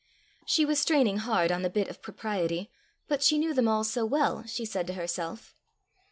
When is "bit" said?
1.69-1.87